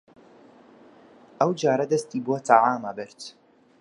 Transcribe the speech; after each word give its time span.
ئەوجارە 1.39 1.85
دەستی 1.91 2.23
بۆ 2.25 2.35
تەعام 2.47 2.81
ئەبرد 2.85 3.19